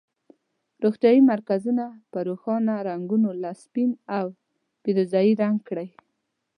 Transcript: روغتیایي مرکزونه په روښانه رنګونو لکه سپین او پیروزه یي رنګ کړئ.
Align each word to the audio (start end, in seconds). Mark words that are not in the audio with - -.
روغتیایي 0.83 1.21
مرکزونه 1.31 1.85
په 2.11 2.19
روښانه 2.27 2.73
رنګونو 2.89 3.29
لکه 3.43 3.59
سپین 3.63 3.91
او 4.17 4.27
پیروزه 4.83 5.19
یي 5.27 5.33
رنګ 5.43 5.57
کړئ. 5.67 5.89